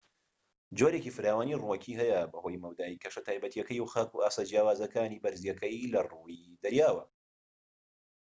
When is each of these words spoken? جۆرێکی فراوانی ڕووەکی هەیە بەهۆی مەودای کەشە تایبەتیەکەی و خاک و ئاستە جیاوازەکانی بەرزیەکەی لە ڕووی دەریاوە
جۆرێکی 0.79 1.15
فراوانی 1.15 1.59
ڕووەکی 1.61 1.97
هەیە 2.01 2.19
بەهۆی 2.31 2.61
مەودای 2.63 3.01
کەشە 3.03 3.21
تایبەتیەکەی 3.27 3.81
و 3.81 3.89
خاک 3.93 4.09
و 4.11 4.21
ئاستە 4.23 4.43
جیاوازەکانی 4.49 5.21
بەرزیەکەی 5.23 5.89
لە 5.93 6.01
ڕووی 6.11 6.39
دەریاوە 6.63 7.03